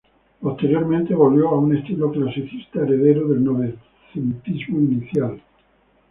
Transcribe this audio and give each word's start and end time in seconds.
Posteriormente 0.41 1.13
volvió 1.13 1.49
a 1.49 1.59
un 1.59 1.77
estilo 1.77 2.09
clasicista 2.11 2.81
heredero 2.81 3.27
del 3.27 3.43
novecentismo 3.43 4.79
inicial. 4.79 5.39